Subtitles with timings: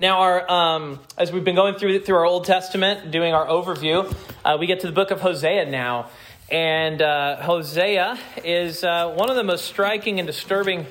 [0.00, 4.10] Now, our, um, as we've been going through through our Old Testament, doing our overview,
[4.42, 6.08] uh, we get to the book of Hosea now,
[6.50, 10.86] and uh, Hosea is uh, one of the most striking and disturbing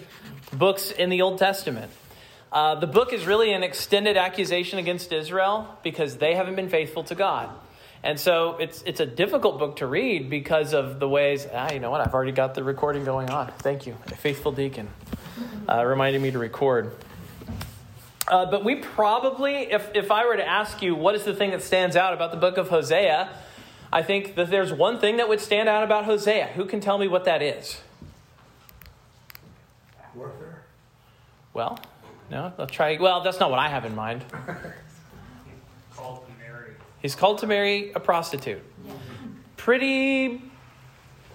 [0.54, 1.92] books in the Old Testament.
[2.52, 7.04] Uh, the book is really an extended accusation against Israel because they haven't been faithful
[7.05, 7.50] to God.
[8.04, 11.47] And so it's it's a difficult book to read because of the ways.
[11.52, 12.02] Ah, you know what?
[12.02, 13.52] I've already got the recording going on.
[13.57, 14.88] Thank you, faithful deacon,
[15.68, 16.94] uh, reminding me to record.
[18.29, 21.50] Uh, but we probably, if, if I were to ask you what is the thing
[21.50, 23.29] that stands out about the book of Hosea,
[23.92, 26.47] I think that there's one thing that would stand out about Hosea.
[26.55, 27.82] Who can tell me what that is?
[30.14, 30.61] Warfare?
[31.54, 31.79] Well,
[32.30, 32.97] no, I'll try.
[33.00, 34.23] Well, that's not what I have in mind.
[35.95, 36.73] called to marry.
[37.02, 38.61] He's called to marry a prostitute.
[39.58, 40.41] Pretty.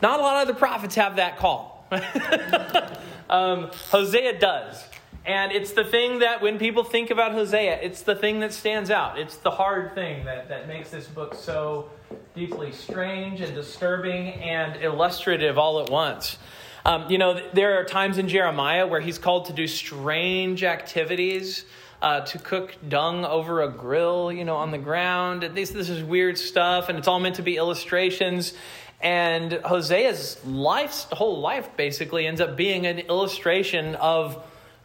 [0.01, 1.89] Not a lot of the prophets have that call.
[3.31, 4.85] um, Hosea does.
[5.27, 8.91] And it's the thing that when people think about Hosea, it's the thing that stands
[8.91, 9.19] out.
[9.19, 11.89] It's the hard thing that, that makes this book so
[12.35, 16.37] deeply strange and disturbing and illustrative all at once.
[16.85, 21.65] Um, you know, there are times in Jeremiah where he's called to do strange activities.
[22.03, 25.43] Uh, to cook dung over a grill, you know, on the ground.
[25.55, 28.53] This, this is weird stuff, and it's all meant to be illustrations.
[29.01, 34.45] And Hosea's life, whole life basically ends up being an illustration of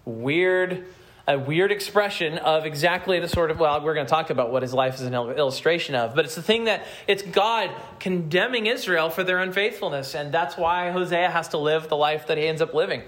[0.09, 0.85] weird
[1.27, 4.63] a weird expression of exactly the sort of well we're going to talk about what
[4.63, 9.09] his life is an illustration of but it's the thing that it's god condemning israel
[9.09, 12.61] for their unfaithfulness and that's why hosea has to live the life that he ends
[12.61, 13.03] up living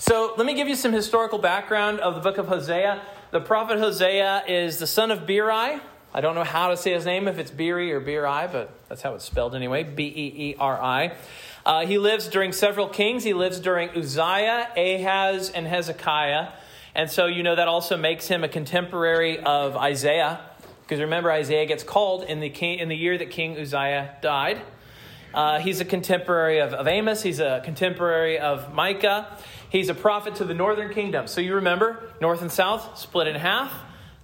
[0.00, 3.78] so let me give you some historical background of the book of hosea the prophet
[3.78, 5.80] hosea is the son of Beeri.
[6.14, 9.02] I don't know how to say his name, if it's Beeri or Beeri, but that's
[9.02, 11.16] how it's spelled anyway B E E R I.
[11.66, 13.24] Uh, he lives during several kings.
[13.24, 16.50] He lives during Uzziah, Ahaz, and Hezekiah.
[16.94, 20.38] And so, you know, that also makes him a contemporary of Isaiah.
[20.82, 24.62] Because remember, Isaiah gets called in the, king, in the year that King Uzziah died.
[25.34, 27.24] Uh, he's a contemporary of, of Amos.
[27.24, 29.36] He's a contemporary of Micah.
[29.68, 31.26] He's a prophet to the northern kingdom.
[31.26, 33.74] So you remember, north and south split in half.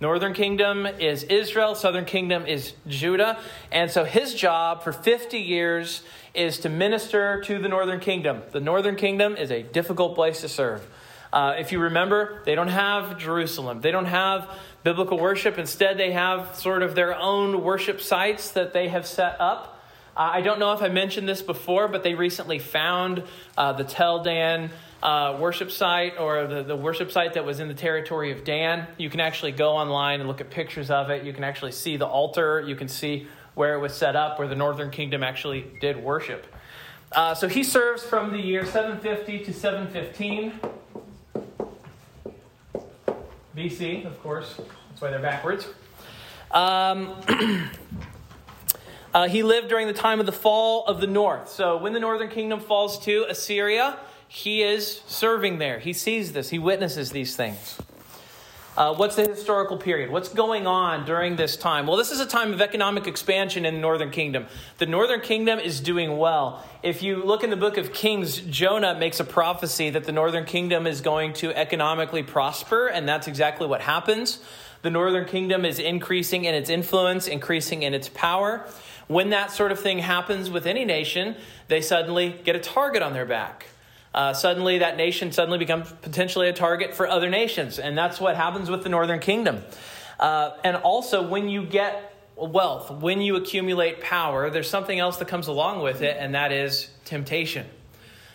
[0.02, 3.38] Northern kingdom is Israel, southern kingdom is Judah.
[3.70, 6.02] And so his job for 50 years
[6.34, 8.43] is to minister to the northern kingdom.
[8.53, 10.87] The northern kingdom is a difficult place to serve.
[11.32, 14.50] Uh, if you remember, they don't have Jerusalem, they don't have
[14.82, 15.59] biblical worship.
[15.59, 19.81] Instead, they have sort of their own worship sites that they have set up.
[20.15, 23.22] Uh, I don't know if I mentioned this before, but they recently found
[23.56, 24.70] uh, the Tel Dan
[25.03, 28.87] uh, worship site or the, the worship site that was in the territory of Dan.
[28.99, 31.25] You can actually go online and look at pictures of it.
[31.25, 32.60] You can actually see the altar.
[32.60, 36.46] You can see where it was set up, where the northern kingdom actually did worship.
[37.12, 40.60] Uh, so he serves from the year 750 to 715
[43.56, 44.56] BC, of course.
[44.88, 45.68] That's why they're backwards.
[46.50, 47.14] Um,
[49.14, 51.50] uh, he lived during the time of the fall of the north.
[51.50, 55.78] So when the northern kingdom falls to Assyria, he is serving there.
[55.78, 57.78] He sees this, he witnesses these things.
[58.75, 60.10] Uh, what's the historical period?
[60.10, 61.87] What's going on during this time?
[61.87, 64.47] Well, this is a time of economic expansion in the northern kingdom.
[64.78, 66.65] The northern kingdom is doing well.
[66.82, 70.47] If you look in the book of Kings, Jonah makes a prophecy that the northern
[70.47, 74.38] kingdom is going to economically prosper, and that's exactly what happens.
[74.81, 78.66] The northern kingdom is increasing in its influence, increasing in its power.
[79.06, 81.37] When that sort of thing happens with any nation,
[81.69, 83.66] they suddenly get a target on their back
[84.15, 87.78] uh, suddenly that nation suddenly becomes potentially a target for other nations.
[87.78, 89.62] And that's what happens with the northern kingdom.
[90.21, 95.28] Uh, and also, when you get wealth, when you accumulate power, there's something else that
[95.28, 97.67] comes along with it, and that is temptation.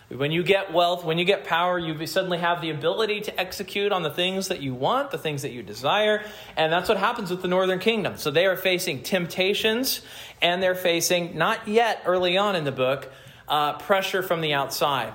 [0.08, 3.92] When you get wealth, when you get power, you suddenly have the ability to execute
[3.92, 6.24] on the things that you want, the things that you desire.
[6.56, 8.16] And that's what happens with the northern kingdom.
[8.16, 10.00] So they are facing temptations,
[10.40, 13.12] and they're facing, not yet early on in the book,
[13.48, 15.12] uh, pressure from the outside.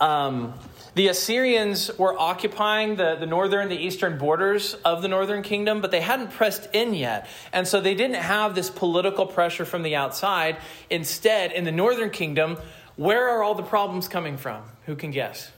[0.00, 0.54] Um,
[0.94, 5.90] the Assyrians were occupying the, the northern, the eastern borders of the northern kingdom, but
[5.90, 7.28] they hadn't pressed in yet.
[7.52, 10.56] And so they didn't have this political pressure from the outside.
[10.90, 12.58] Instead, in the northern kingdom,
[12.96, 14.62] where are all the problems coming from?
[14.86, 15.52] Who can guess?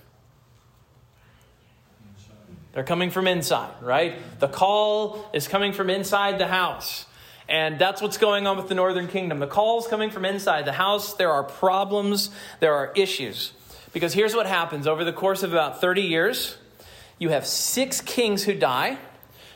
[2.73, 4.17] They're coming from inside, right?
[4.39, 7.07] The call is coming from inside the house.
[7.49, 9.41] And that's what's going on with the northern kingdom.
[9.41, 11.15] The call is coming from inside the house.
[11.15, 13.53] There are problems, there are issues.
[13.93, 16.57] Because here's what happens over the course of about 30 years,
[17.19, 18.99] you have six kings who die.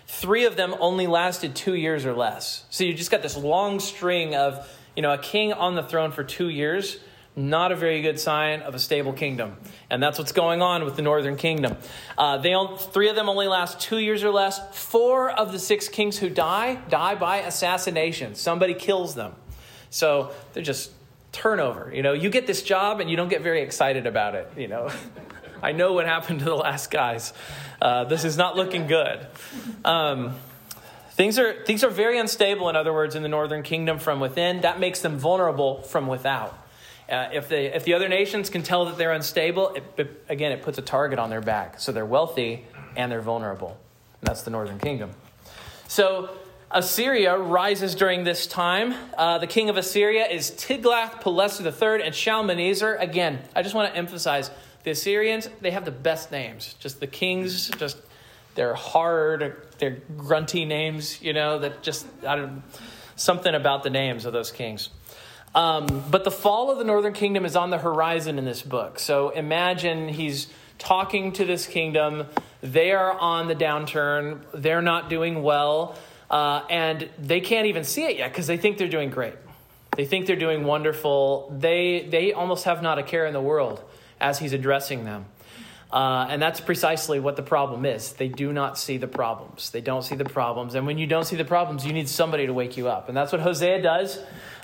[0.07, 2.65] Three of them only lasted two years or less.
[2.71, 6.13] So you just got this long string of, you know, a king on the throne
[6.13, 6.99] for two years,
[7.37, 9.57] Not a very good sign of a stable kingdom.
[9.91, 11.77] And that's what's going on with the northern kingdom.
[12.17, 14.61] Uh, they three of them only last two years or less.
[14.77, 18.37] Four of the six kings who die, die by assassination.
[18.37, 19.35] Somebody kills them.
[19.91, 20.93] So they're just
[21.35, 21.91] turnover.
[21.93, 24.51] You know, you get this job and you don't get very excited about it.
[24.57, 24.91] You know,
[25.63, 27.35] I know what happened to the last guys.
[27.83, 29.27] Uh, this is not looking good.
[29.85, 30.35] Um,
[31.11, 32.69] things are things are very unstable.
[32.69, 36.59] In other words, in the northern kingdom from within, that makes them vulnerable from without.
[37.07, 40.53] Uh, if, they, if the other nations can tell that they're unstable, it, it, again,
[40.53, 41.79] it puts a target on their back.
[41.79, 42.65] So they're wealthy
[42.97, 43.77] and they're vulnerable.
[44.21, 45.11] And that's the northern kingdom.
[45.87, 46.31] So
[46.75, 48.95] Assyria rises during this time.
[49.17, 52.97] Uh, the king of Assyria is Tiglath-Pileser III and Shalmaneser.
[52.97, 54.51] Again, I just want to emphasize
[54.83, 56.75] the Assyrians, they have the best names.
[56.81, 57.97] Just the kings, just
[58.57, 62.63] they're hard, they're grunty names, you know, that just, I don't
[63.17, 64.91] something about the names of those kings.
[65.55, 68.99] Um, but the fall of the northern kingdom is on the horizon in this book.
[68.99, 70.49] So imagine he's
[70.79, 72.27] talking to this kingdom.
[72.61, 75.97] They are on the downturn, they're not doing well,
[76.31, 79.35] uh, and they can't even see it yet because they think they're doing great.
[79.97, 81.55] They think they're doing wonderful.
[81.57, 83.83] They, they almost have not a care in the world
[84.21, 85.27] as he's addressing them.
[85.93, 88.15] Uh, and that's precisely what the problem is.
[88.15, 89.71] They do not see the problems.
[89.71, 90.75] They don't see the problems.
[90.75, 93.09] And when you don't see the problems, you need somebody to wake you up.
[93.09, 94.19] And that's what Hosea does.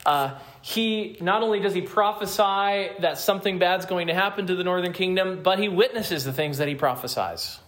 [0.04, 4.64] Uh, he not only does he prophesy that something bad's going to happen to the
[4.64, 7.60] northern kingdom, but he witnesses the things that he prophesies.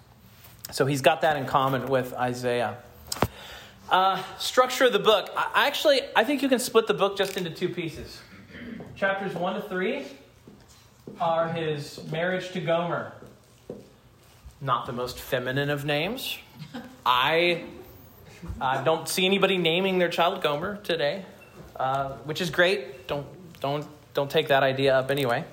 [0.72, 2.78] So he's got that in common with Isaiah.
[3.92, 5.30] Uh, structure of the book.
[5.36, 8.20] I, actually, I think you can split the book just into two pieces.
[8.96, 10.06] Chapters 1 to 3
[11.20, 13.12] are his marriage to Gomer.
[14.62, 16.38] Not the most feminine of names.
[17.04, 17.64] I
[18.60, 21.26] uh, don't see anybody naming their child Gomer today.
[21.76, 23.08] Uh, which is great.
[23.08, 23.26] Don't
[23.60, 25.44] don't don't take that idea up anyway.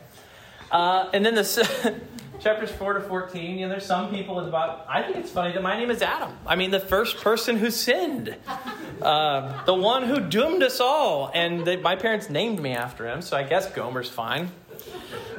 [0.72, 1.58] Uh, and then this
[2.40, 3.58] chapters four to fourteen.
[3.58, 4.86] You know, there's some people in the about.
[4.90, 6.32] I think it's funny that my name is Adam.
[6.46, 8.36] I mean, the first person who sinned,
[9.02, 13.22] uh, the one who doomed us all, and they, my parents named me after him.
[13.22, 14.52] So I guess Gomer's fine.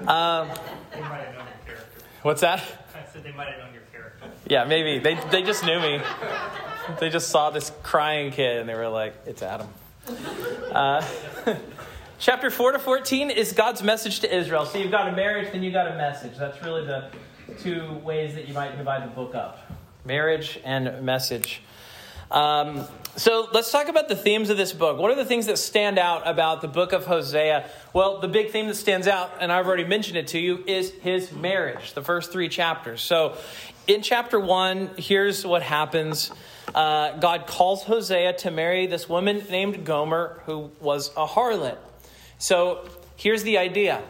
[0.07, 0.45] Uh,
[0.93, 2.05] they might have known your character.
[2.23, 2.61] What's that?
[2.95, 4.27] I said they might have known your character.
[4.47, 6.01] Yeah, maybe they they just knew me.
[6.99, 9.69] They just saw this crying kid and they were like, "It's Adam."
[10.73, 11.07] Uh,
[12.21, 14.67] chapter 4 to 14 is God's message to Israel.
[14.67, 16.37] So you've got a marriage, then you've got a message.
[16.37, 17.11] That's really the
[17.59, 19.59] two ways that you might divide the book up
[20.05, 21.63] marriage and message.
[22.31, 22.85] Um,
[23.17, 24.99] so let's talk about the themes of this book.
[24.99, 27.69] What are the things that stand out about the book of Hosea?
[27.93, 30.91] Well, the big theme that stands out, and I've already mentioned it to you, is
[30.91, 33.03] his marriage, the first three chapters.
[33.03, 33.37] So
[33.87, 36.31] in chapter one, here's what happens
[36.75, 41.79] uh, God calls Hosea to marry this woman named Gomer, who was a harlot.
[42.41, 44.03] So here's the idea.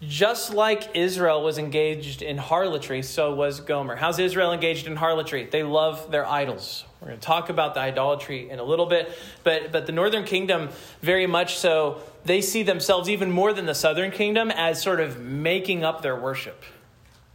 [0.00, 3.96] Just like Israel was engaged in harlotry, so was Gomer.
[3.96, 5.48] How's Israel engaged in harlotry?
[5.50, 6.84] They love their idols.
[7.00, 9.10] We're going to talk about the idolatry in a little bit,
[9.42, 10.68] but, but the northern kingdom,
[11.02, 15.18] very much so, they see themselves even more than the southern kingdom as sort of
[15.18, 16.62] making up their worship.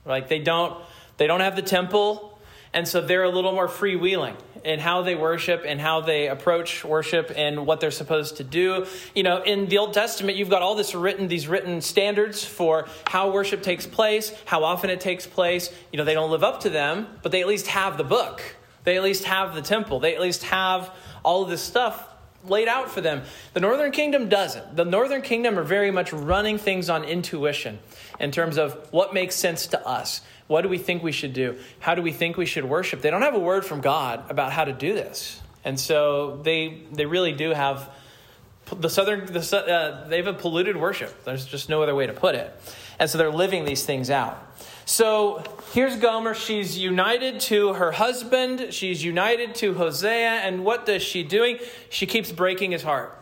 [0.06, 0.81] Like they don't,
[1.18, 2.39] they don't have the temple,
[2.74, 6.83] and so they're a little more freewheeling in how they worship and how they approach
[6.83, 8.85] worship and what they're supposed to do.
[9.15, 12.87] You know, in the Old Testament, you've got all this written, these written standards for
[13.07, 15.73] how worship takes place, how often it takes place.
[15.91, 18.41] You know, they don't live up to them, but they at least have the book.
[18.83, 19.99] They at least have the temple.
[19.99, 22.07] They at least have all of this stuff
[22.45, 23.24] laid out for them.
[23.54, 24.76] The northern kingdom doesn't.
[24.76, 27.80] The northern kingdom are very much running things on intuition
[28.19, 30.21] in terms of what makes sense to us.
[30.48, 31.57] What do we think we should do?
[31.80, 33.02] How do we think we should worship?
[33.02, 35.42] They don't have a word from God about how to do this.
[35.64, 37.90] And so they, they really do have
[38.80, 41.23] the southern, the, uh, they have a polluted worship.
[41.23, 42.54] There's just no other way to put it.
[42.99, 44.47] And so they're living these things out.
[44.85, 46.33] So here's Gomer.
[46.33, 48.73] She's united to her husband.
[48.73, 50.42] She's united to Hosea.
[50.44, 51.59] And what does she doing?
[51.90, 53.18] She keeps breaking his heart.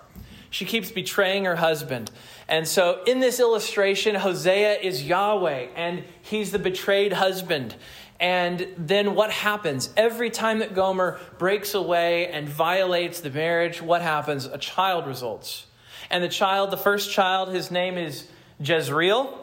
[0.50, 2.12] She keeps betraying her husband.
[2.48, 7.76] And so in this illustration, Hosea is Yahweh, and he's the betrayed husband.
[8.20, 9.94] And then what happens?
[9.96, 14.46] Every time that Gomer breaks away and violates the marriage, what happens?
[14.46, 15.66] A child results.
[16.10, 18.28] And the child, the first child, his name is
[18.60, 19.38] Jezreel.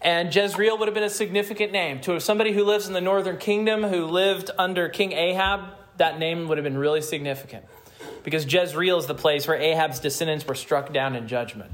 [0.00, 2.00] And Jezreel would have been a significant name.
[2.02, 5.60] To somebody who lives in the northern kingdom, who lived under King Ahab,
[5.96, 7.64] that name would have been really significant.
[8.24, 11.72] Because Jezreel is the place where Ahab's descendants were struck down in judgment.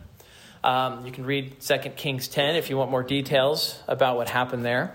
[0.64, 4.64] Um, you can read 2 Kings 10 if you want more details about what happened
[4.64, 4.95] there.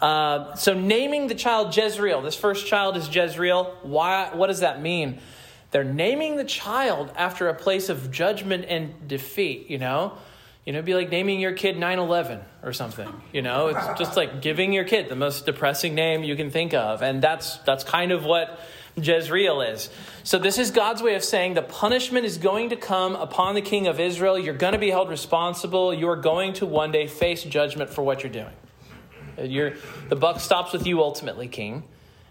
[0.00, 3.76] Uh, so, naming the child Jezreel, this first child is Jezreel.
[3.82, 5.20] Why, what does that mean?
[5.70, 10.16] They're naming the child after a place of judgment and defeat, you know?
[10.64, 13.08] You know, it'd be like naming your kid 9 11 or something.
[13.32, 16.74] You know, it's just like giving your kid the most depressing name you can think
[16.74, 17.02] of.
[17.02, 18.58] And that's, that's kind of what
[18.96, 19.88] Jezreel is.
[20.24, 23.62] So, this is God's way of saying the punishment is going to come upon the
[23.62, 24.38] king of Israel.
[24.38, 25.94] You're going to be held responsible.
[25.94, 28.52] You're going to one day face judgment for what you're doing.
[29.38, 29.74] You're,
[30.08, 31.84] the buck stops with you ultimately, king.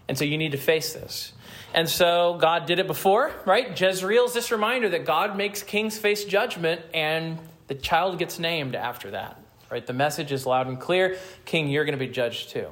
[0.08, 1.32] And so you need to face this.
[1.74, 3.78] And so God did it before, right?
[3.78, 8.74] Jezreel is this reminder that God makes kings face judgment, and the child gets named
[8.74, 9.86] after that, right?
[9.86, 12.68] The message is loud and clear King, you're going to be judged too.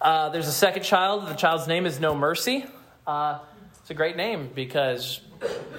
[0.00, 1.28] Uh, there's a second child.
[1.28, 2.66] The child's name is No Mercy.
[3.06, 3.38] Uh,
[3.80, 5.20] it's a great name because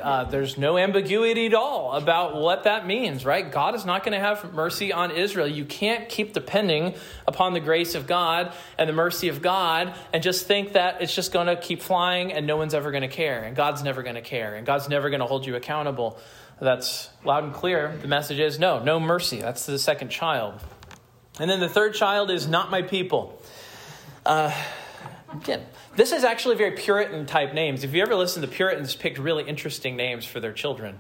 [0.02, 3.52] uh, there's no ambiguity at all about what that means, right?
[3.52, 5.48] God is not going to have mercy on Israel.
[5.48, 6.96] You can't keep depending
[7.28, 11.16] upon the grace of God and the mercy of God and just think that it's
[11.16, 14.04] just going to keep flying and no one's ever going to care and God's never
[14.04, 16.20] going to care and God's never going to hold you accountable.
[16.60, 17.98] That's loud and clear.
[18.02, 19.42] The message is no, no mercy.
[19.42, 20.62] That's the second child.
[21.40, 23.42] And then the third child is not my people.
[24.26, 24.54] Uh,
[25.34, 25.62] again,
[25.96, 27.84] this is actually very Puritan type names.
[27.84, 31.00] If you ever listen, the Puritans picked really interesting names for their children.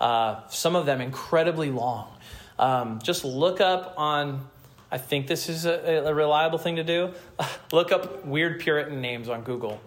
[0.00, 2.12] Uh, some of them incredibly long.
[2.58, 4.46] Um, just look up on,
[4.90, 7.12] I think this is a, a reliable thing to do.
[7.72, 9.80] look up weird Puritan names on Google,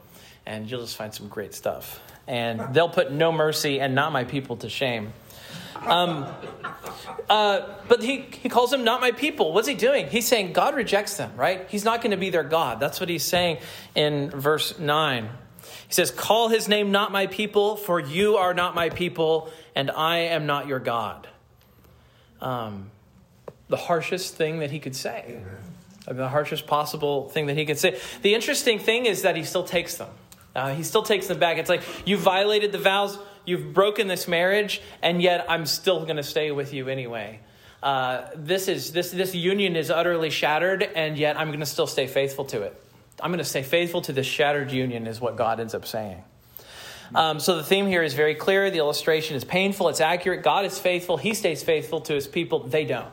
[0.46, 2.02] and you'll just find some great stuff.
[2.28, 5.14] And they'll put no mercy and not my people to shame.
[5.86, 6.26] Um,
[7.30, 9.54] uh, but he, he calls them not my people.
[9.54, 10.08] What's he doing?
[10.08, 11.66] He's saying God rejects them, right?
[11.70, 12.80] He's not going to be their God.
[12.80, 13.58] That's what he's saying
[13.96, 15.30] in verse 9.
[15.88, 19.92] He says, Call his name not my people, for you are not my people, and
[19.92, 21.28] I am not your God.
[22.42, 22.92] Um,
[23.68, 25.42] the harshest thing that he could say.
[26.08, 28.00] The harshest possible thing that he could say.
[28.22, 30.10] The interesting thing is that he still takes them.
[30.56, 31.58] Uh, he still takes them back.
[31.58, 36.18] It's like, you violated the vows You've broken this marriage, and yet I'm still going
[36.18, 37.40] to stay with you anyway.
[37.82, 41.88] Uh, this, is, this, this union is utterly shattered, and yet I'm going to still
[41.88, 42.84] stay faithful to it.
[43.22, 46.22] I'm going to stay faithful to this shattered union, is what God ends up saying.
[47.16, 48.70] Um, so the theme here is very clear.
[48.70, 50.44] The illustration is painful, it's accurate.
[50.44, 53.08] God is faithful, He stays faithful to His people, they don't.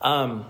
[0.00, 0.46] Um,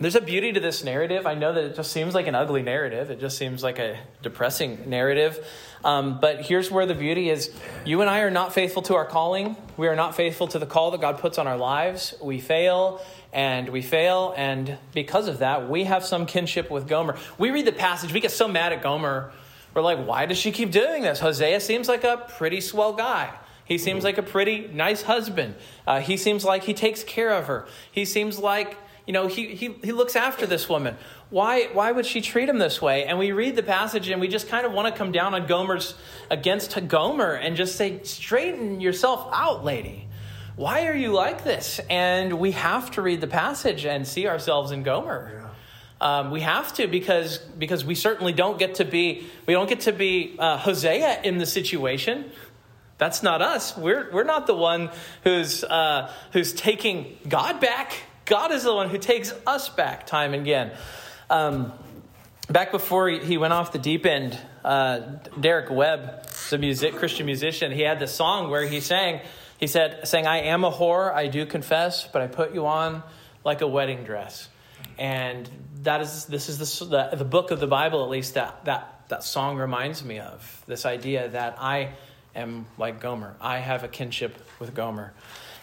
[0.00, 1.26] there's a beauty to this narrative.
[1.26, 3.10] I know that it just seems like an ugly narrative.
[3.10, 5.44] It just seems like a depressing narrative.
[5.84, 7.52] Um, but here's where the beauty is
[7.84, 9.56] you and I are not faithful to our calling.
[9.76, 12.14] We are not faithful to the call that God puts on our lives.
[12.22, 13.00] We fail
[13.32, 14.34] and we fail.
[14.36, 17.16] And because of that, we have some kinship with Gomer.
[17.36, 19.32] We read the passage, we get so mad at Gomer.
[19.74, 21.20] We're like, why does she keep doing this?
[21.20, 23.32] Hosea seems like a pretty swell guy.
[23.64, 25.54] He seems like a pretty nice husband.
[25.86, 27.66] Uh, he seems like he takes care of her.
[27.92, 28.78] He seems like
[29.08, 30.94] you know, he, he, he looks after this woman.
[31.30, 33.06] Why, why would she treat him this way?
[33.06, 35.46] And we read the passage and we just kind of want to come down on
[35.46, 35.94] Gomer's
[36.30, 40.08] against Gomer and just say, straighten yourself out, lady.
[40.56, 41.80] Why are you like this?
[41.88, 45.52] And we have to read the passage and see ourselves in Gomer.
[46.02, 49.80] Um, we have to because because we certainly don't get to be we don't get
[49.80, 52.30] to be uh, Hosea in the situation.
[52.98, 53.74] That's not us.
[53.74, 54.90] We're we're not the one
[55.24, 58.02] who's uh, who's taking God back.
[58.28, 60.72] God is the one who takes us back time and again.
[61.30, 61.72] Um,
[62.48, 65.00] back before he went off the deep end, uh,
[65.40, 69.22] Derek Webb, the music, Christian musician, he had this song where he sang,
[69.56, 73.02] he said, saying, I am a whore, I do confess, but I put you on
[73.44, 74.50] like a wedding dress.
[74.98, 75.48] And
[75.84, 79.04] that is, this is the, the, the book of the Bible, at least, that, that,
[79.08, 80.62] that song reminds me of.
[80.66, 81.94] This idea that I
[82.36, 83.36] am like Gomer.
[83.40, 85.14] I have a kinship with Gomer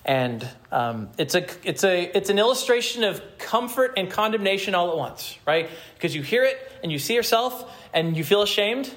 [0.05, 4.97] and um, it's a it's a it's an illustration of comfort and condemnation all at
[4.97, 5.69] once right?
[5.95, 8.93] Because you hear it and you see yourself and you feel ashamed.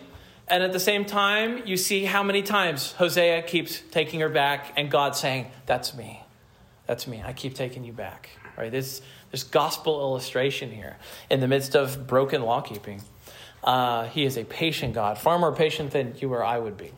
[0.47, 4.75] And at the same time you see how many times hosea keeps taking her back
[4.77, 6.23] and god saying that's me.
[6.87, 7.23] That's me.
[7.25, 8.31] I keep taking you back.
[8.57, 8.71] Right?
[8.71, 9.01] This
[9.31, 10.97] this gospel illustration here
[11.31, 13.03] in the midst of broken law keeping.
[13.63, 16.93] Uh, he is a patient god far more patient than you or i would be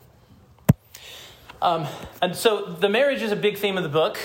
[1.61, 1.87] um,
[2.21, 4.17] and so the marriage is a big theme of the book.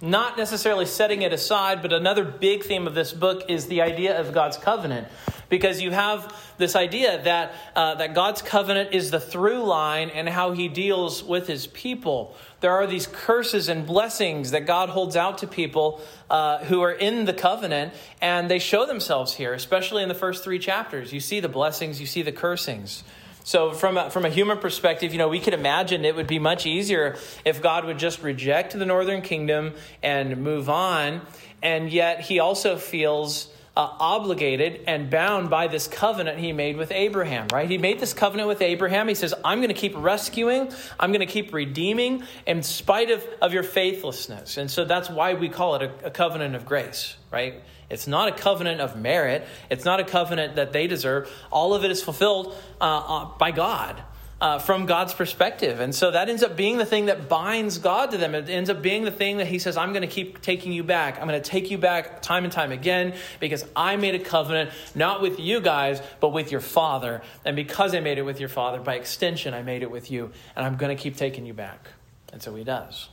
[0.00, 4.20] Not necessarily setting it aside, but another big theme of this book is the idea
[4.20, 5.08] of God's covenant.
[5.48, 10.28] Because you have this idea that, uh, that God's covenant is the through line and
[10.28, 12.36] how he deals with his people.
[12.60, 16.92] There are these curses and blessings that God holds out to people uh, who are
[16.92, 21.12] in the covenant, and they show themselves here, especially in the first three chapters.
[21.12, 23.04] You see the blessings, you see the cursings.
[23.46, 26.38] So, from a, from a human perspective, you know, we could imagine it would be
[26.38, 31.20] much easier if God would just reject the northern kingdom and move on.
[31.62, 36.92] And yet, he also feels uh, obligated and bound by this covenant he made with
[36.92, 37.68] Abraham, right?
[37.68, 39.08] He made this covenant with Abraham.
[39.08, 43.26] He says, I'm going to keep rescuing, I'm going to keep redeeming in spite of,
[43.42, 44.58] of your faithlessness.
[44.58, 47.62] And so that's why we call it a, a covenant of grace, right?
[47.90, 49.46] It's not a covenant of merit.
[49.70, 51.30] It's not a covenant that they deserve.
[51.50, 54.02] All of it is fulfilled uh, uh, by God
[54.44, 55.80] uh, from God's perspective.
[55.80, 58.34] And so that ends up being the thing that binds God to them.
[58.34, 60.84] It ends up being the thing that He says, I'm going to keep taking you
[60.84, 61.18] back.
[61.18, 64.68] I'm going to take you back time and time again because I made a covenant
[64.94, 67.22] not with you guys, but with your Father.
[67.46, 70.30] And because I made it with your Father, by extension, I made it with you.
[70.54, 71.88] And I'm going to keep taking you back.
[72.30, 73.08] And so He does.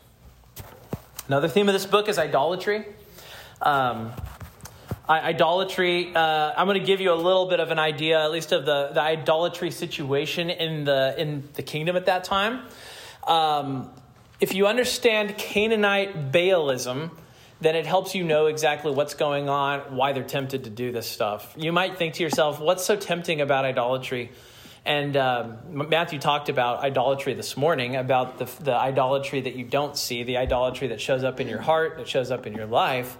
[1.29, 2.85] Another theme of this book is idolatry.
[3.61, 4.11] Um,
[5.19, 8.51] idolatry uh, i'm going to give you a little bit of an idea at least
[8.51, 12.61] of the, the idolatry situation in the in the kingdom at that time.
[13.27, 13.89] Um,
[14.39, 17.11] if you understand canaanite baalism
[17.59, 21.07] then it helps you know exactly what's going on why they're tempted to do this
[21.07, 21.53] stuff.
[21.55, 24.31] You might think to yourself what's so tempting about idolatry
[24.83, 25.57] and um,
[25.89, 30.37] Matthew talked about idolatry this morning, about the, the idolatry that you don't see, the
[30.37, 33.15] idolatry that shows up in your heart, that shows up in your life.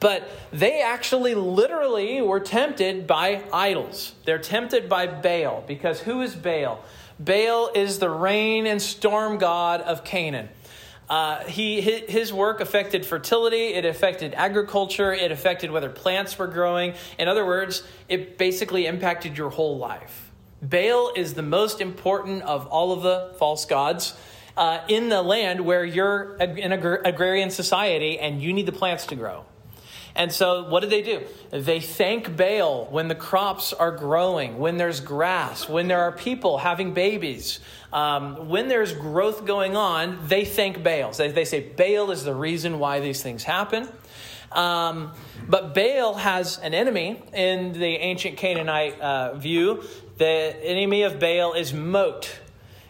[0.00, 4.12] But they actually literally were tempted by idols.
[4.24, 6.82] They're tempted by Baal, because who is Baal?
[7.20, 10.48] Baal is the rain and storm god of Canaan.
[11.08, 16.94] Uh, he, his work affected fertility, it affected agriculture, it affected whether plants were growing.
[17.18, 20.23] In other words, it basically impacted your whole life.
[20.64, 24.14] Baal is the most important of all of the false gods
[24.56, 29.06] uh, in the land where you're in an agrarian society and you need the plants
[29.06, 29.44] to grow.
[30.16, 31.22] And so, what do they do?
[31.50, 36.58] They thank Baal when the crops are growing, when there's grass, when there are people
[36.58, 37.58] having babies,
[37.92, 40.28] um, when there's growth going on.
[40.28, 41.10] They thank Baal.
[41.10, 43.88] They, they say Baal is the reason why these things happen.
[44.54, 45.12] Um,
[45.48, 49.82] but Baal has an enemy in the ancient Canaanite uh, view
[50.16, 52.30] the enemy of Baal is Mot.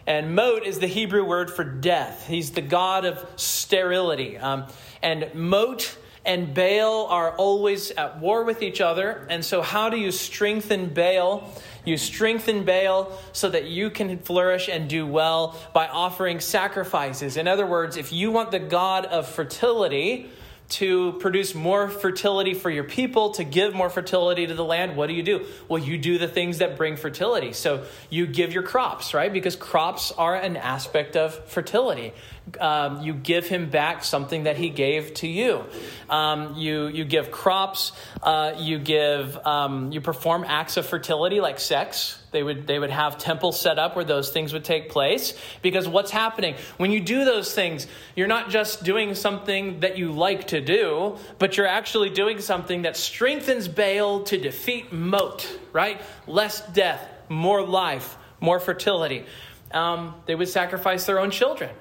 [0.05, 2.27] And Mot is the Hebrew word for death.
[2.27, 4.37] He's the god of sterility.
[4.37, 4.67] Um,
[5.01, 9.25] and Mot and Baal are always at war with each other.
[9.29, 11.51] And so, how do you strengthen Baal?
[11.83, 17.37] You strengthen Baal so that you can flourish and do well by offering sacrifices.
[17.37, 20.29] In other words, if you want the god of fertility,
[20.67, 25.07] to produce more fertility for your people, to give more fertility to the land, what
[25.07, 25.45] do you do?
[25.67, 27.53] Well, you do the things that bring fertility.
[27.53, 29.31] So you give your crops, right?
[29.31, 32.13] Because crops are an aspect of fertility
[32.59, 35.65] um, you give him back something that he gave to you.
[36.09, 37.91] Um, you you give crops.
[38.21, 42.19] Uh, you give um, you perform acts of fertility like sex.
[42.31, 45.87] They would they would have temples set up where those things would take place because
[45.87, 50.47] what's happening when you do those things, you're not just doing something that you like
[50.47, 55.47] to do, but you're actually doing something that strengthens Baal to defeat Mot.
[55.73, 59.25] Right, less death, more life, more fertility.
[59.71, 61.71] Um, they would sacrifice their own children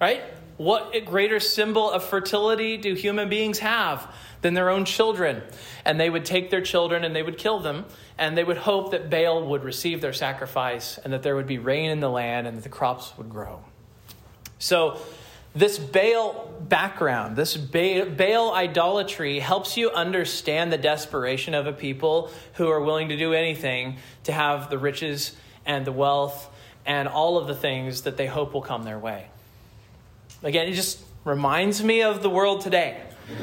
[0.00, 0.22] right?
[0.56, 5.42] What greater symbol of fertility do human beings have than their own children?
[5.84, 7.86] And they would take their children and they would kill them,
[8.18, 11.58] and they would hope that Baal would receive their sacrifice and that there would be
[11.58, 13.60] rain in the land and that the crops would grow.
[14.58, 15.00] So,
[15.52, 22.68] this Baal background, this Baal idolatry helps you understand the desperation of a people who
[22.68, 25.34] are willing to do anything to have the riches
[25.66, 26.48] and the wealth
[26.86, 29.29] and all of the things that they hope will come their way.
[30.42, 33.00] Again, it just reminds me of the world today.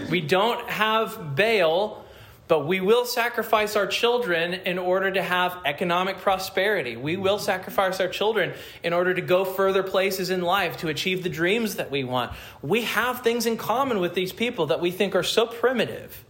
[0.10, 2.04] We don't have Baal,
[2.48, 6.96] but we will sacrifice our children in order to have economic prosperity.
[6.96, 11.24] We will sacrifice our children in order to go further places in life, to achieve
[11.24, 12.32] the dreams that we want.
[12.62, 16.24] We have things in common with these people that we think are so primitive.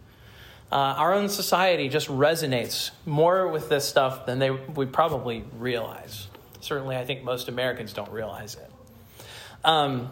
[0.70, 6.26] Uh, our own society just resonates more with this stuff than they, we probably realize.
[6.60, 8.70] Certainly, I think most Americans don't realize it.
[9.64, 10.10] Um,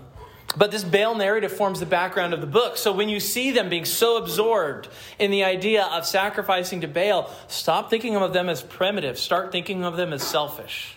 [0.55, 2.77] but this Baal narrative forms the background of the book.
[2.77, 7.31] So when you see them being so absorbed in the idea of sacrificing to Baal,
[7.49, 9.19] stop thinking of them as primitive.
[9.19, 10.97] Start thinking of them as selfish.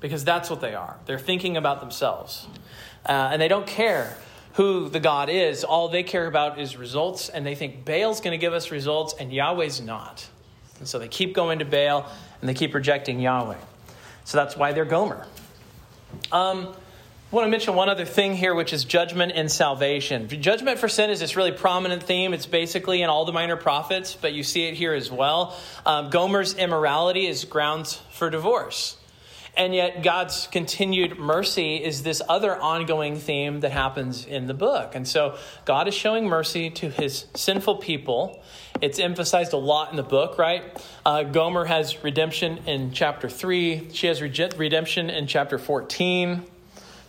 [0.00, 0.98] Because that's what they are.
[1.06, 2.46] They're thinking about themselves.
[3.06, 4.16] Uh, and they don't care
[4.54, 5.62] who the God is.
[5.62, 7.28] All they care about is results.
[7.28, 10.26] And they think Baal's going to give us results and Yahweh's not.
[10.78, 13.58] And so they keep going to Baal and they keep rejecting Yahweh.
[14.24, 15.26] So that's why they're Gomer.
[16.32, 16.74] Um,
[17.30, 20.26] I want to mention one other thing here, which is judgment and salvation.
[20.28, 22.34] Judgment for sin is this really prominent theme.
[22.34, 25.56] It's basically in all the minor prophets, but you see it here as well.
[25.86, 28.96] Um, Gomer's immorality is grounds for divorce.
[29.56, 34.96] And yet, God's continued mercy is this other ongoing theme that happens in the book.
[34.96, 38.42] And so, God is showing mercy to his sinful people.
[38.80, 40.64] It's emphasized a lot in the book, right?
[41.06, 46.44] Uh, Gomer has redemption in chapter 3, she has redemption in chapter 14.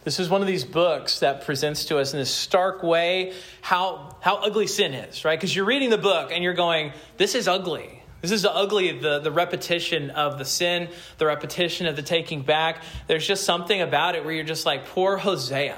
[0.04, 4.16] This is one of these books that presents to us in this stark way how,
[4.20, 5.40] how ugly sin is, right?
[5.40, 8.02] Because you're reading the book and you're going, this is ugly.
[8.22, 12.84] This is ugly, the, the repetition of the sin, the repetition of the taking back.
[13.08, 15.78] There's just something about it where you're just like, poor Hosea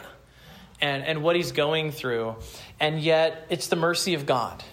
[0.81, 2.35] and, and what he's going through.
[2.79, 4.63] And yet, it's the mercy of God.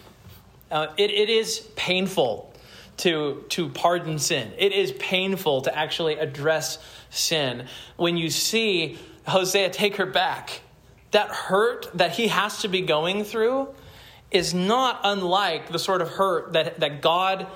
[0.70, 2.52] Uh, it, it is painful
[2.98, 7.66] to, to pardon sin, it is painful to actually address sin.
[7.96, 8.98] When you see
[9.30, 10.62] Hosea take her back,
[11.10, 13.68] that hurt that he has to be going through
[14.30, 17.48] is not unlike the sort of hurt that, that God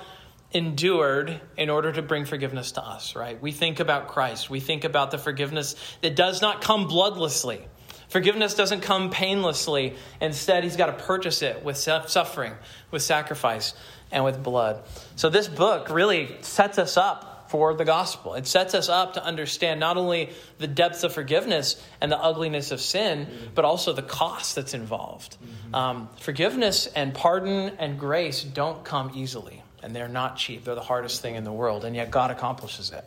[0.51, 3.41] endured in order to bring forgiveness to us, right?
[3.41, 4.49] We think about Christ.
[4.49, 7.61] We think about the forgiveness that does not come bloodlessly.
[8.09, 9.95] Forgiveness doesn't come painlessly.
[10.21, 12.53] Instead, he's got to purchase it with suffering,
[12.91, 13.73] with sacrifice,
[14.11, 14.83] and with blood.
[15.15, 18.33] So, this book really sets us up for the gospel.
[18.33, 22.71] It sets us up to understand not only the depths of forgiveness and the ugliness
[22.71, 25.37] of sin, but also the cost that's involved.
[25.37, 25.73] Mm-hmm.
[25.73, 30.65] Um, forgiveness and pardon and grace don't come easily, and they're not cheap.
[30.65, 33.05] They're the hardest thing in the world, and yet God accomplishes it.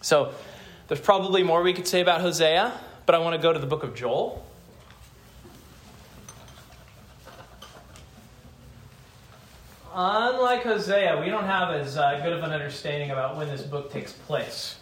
[0.00, 0.32] So
[0.86, 2.72] there's probably more we could say about Hosea,
[3.04, 4.46] but I want to go to the book of Joel.
[9.94, 13.92] Unlike Hosea, we don't have as uh, good of an understanding about when this book
[13.92, 14.76] takes place.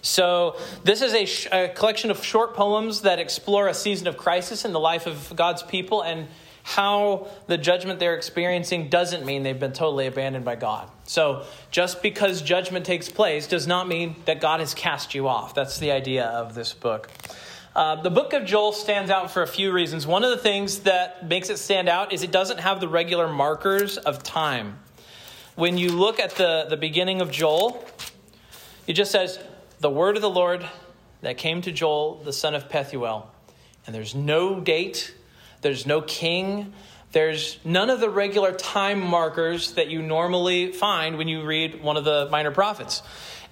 [0.00, 4.16] So, this is a, sh- a, collection of short poems that explore a season of
[4.16, 6.26] crisis in the life of God's people and
[6.62, 10.90] how the judgment they're experiencing doesn't mean they've been totally abandoned by God.
[11.04, 15.54] So, just because judgment takes place does not mean that God has cast you off.
[15.54, 17.10] That's the idea of this book.
[17.74, 20.04] Uh, the book of Joel stands out for a few reasons.
[20.04, 23.28] One of the things that makes it stand out is it doesn't have the regular
[23.28, 24.80] markers of time.
[25.54, 27.84] When you look at the, the beginning of Joel,
[28.88, 29.38] it just says,
[29.78, 30.66] The word of the Lord
[31.20, 33.26] that came to Joel, the son of Pethuel.
[33.86, 35.14] And there's no date,
[35.60, 36.72] there's no king,
[37.12, 41.96] there's none of the regular time markers that you normally find when you read one
[41.96, 43.02] of the minor prophets.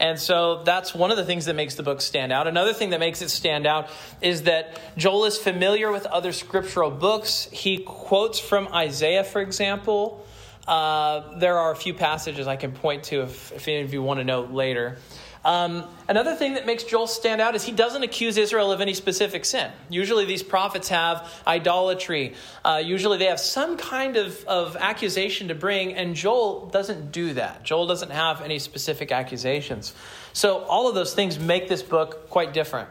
[0.00, 2.46] And so that's one of the things that makes the book stand out.
[2.46, 3.90] Another thing that makes it stand out
[4.20, 7.48] is that Joel is familiar with other scriptural books.
[7.50, 10.24] He quotes from Isaiah, for example.
[10.68, 14.02] Uh, there are a few passages I can point to if, if any of you
[14.02, 14.98] want to know later.
[15.44, 18.94] Um, another thing that makes Joel stand out is he doesn't accuse Israel of any
[18.94, 19.70] specific sin.
[19.88, 22.34] Usually, these prophets have idolatry.
[22.64, 27.34] Uh, usually, they have some kind of, of accusation to bring, and Joel doesn't do
[27.34, 27.62] that.
[27.62, 29.94] Joel doesn't have any specific accusations.
[30.32, 32.88] So, all of those things make this book quite different.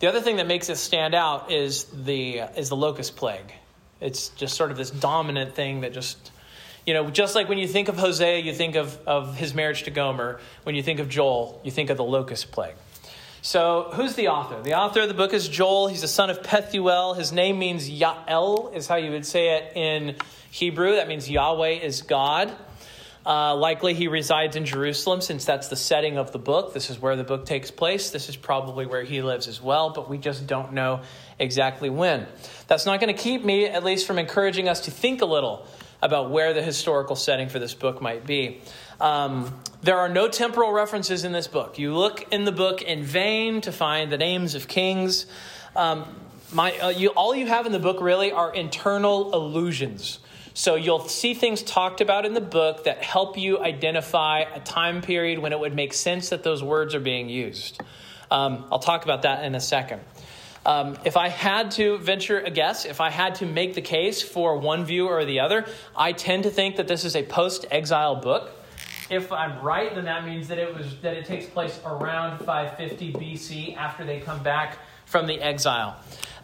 [0.00, 3.52] The other thing that makes it stand out is the, is the locust plague.
[4.00, 6.30] It's just sort of this dominant thing that just
[6.86, 9.84] you know, just like when you think of Hosea, you think of, of his marriage
[9.84, 10.40] to Gomer.
[10.64, 12.74] When you think of Joel, you think of the locust plague.
[13.40, 14.62] So, who's the author?
[14.62, 15.88] The author of the book is Joel.
[15.88, 17.16] He's the son of Pethuel.
[17.16, 20.16] His name means Yael, is how you would say it in
[20.50, 20.96] Hebrew.
[20.96, 22.54] That means Yahweh is God.
[23.26, 26.74] Uh, likely he resides in Jerusalem since that's the setting of the book.
[26.74, 28.10] This is where the book takes place.
[28.10, 31.00] This is probably where he lives as well, but we just don't know
[31.38, 32.26] exactly when.
[32.66, 35.66] That's not going to keep me, at least, from encouraging us to think a little
[36.04, 38.60] about where the historical setting for this book might be.
[39.00, 41.78] Um, there are no temporal references in this book.
[41.78, 45.24] You look in the book in vain to find the names of kings.
[45.74, 46.04] Um,
[46.52, 50.20] my, uh, you, all you have in the book really are internal allusions.
[50.52, 55.00] So you'll see things talked about in the book that help you identify a time
[55.00, 57.80] period when it would make sense that those words are being used.
[58.30, 60.02] Um, I'll talk about that in a second.
[60.66, 64.22] Um, if I had to venture a guess, if I had to make the case
[64.22, 68.16] for one view or the other, I tend to think that this is a post-exile
[68.16, 68.50] book.
[69.10, 73.12] If I'm right, then that means that it was that it takes place around 550
[73.12, 75.96] BC after they come back from the exile.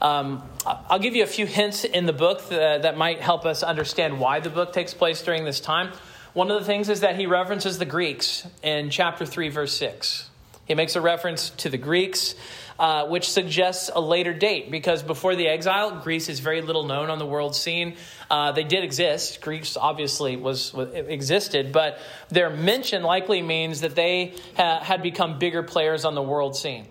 [0.02, 3.62] Um, I'll give you a few hints in the book that, that might help us
[3.62, 5.92] understand why the book takes place during this time.
[6.34, 10.28] One of the things is that he references the Greeks in chapter 3, verse 6.
[10.66, 12.34] He makes a reference to the Greeks
[12.80, 17.10] uh, which suggests a later date because before the exile, Greece is very little known
[17.10, 17.94] on the world scene.
[18.30, 19.42] Uh, they did exist.
[19.42, 21.98] Greece obviously was, was, existed, but
[22.30, 26.86] their mention likely means that they ha- had become bigger players on the world scene.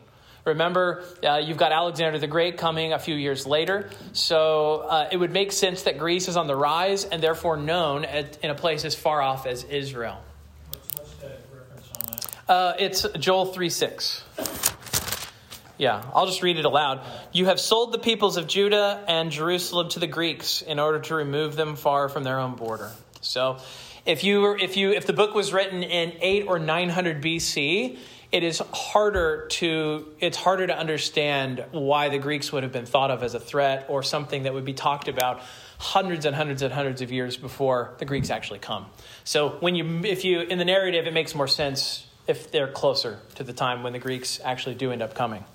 [0.45, 3.89] Remember, uh, you've got Alexander the Great coming a few years later.
[4.13, 8.05] So uh, it would make sense that Greece is on the rise and therefore known
[8.05, 10.21] at, in a place as far off as Israel.
[10.69, 12.51] What's, what's the reference on that?
[12.51, 14.23] Uh, it's Joel 3 6.
[15.79, 16.99] Yeah, I'll just read it aloud.
[17.31, 21.15] You have sold the peoples of Judah and Jerusalem to the Greeks in order to
[21.15, 22.91] remove them far from their own border.
[23.21, 23.59] So,
[24.05, 27.97] if you were, if you if the book was written in 8 or 900 BC,
[28.29, 33.09] it is harder to it's harder to understand why the Greeks would have been thought
[33.09, 35.39] of as a threat or something that would be talked about
[35.77, 38.85] hundreds and hundreds and hundreds of years before the Greeks actually come.
[39.23, 43.19] So, when you if you in the narrative it makes more sense if they're closer
[43.35, 45.45] to the time when the Greeks actually do end up coming.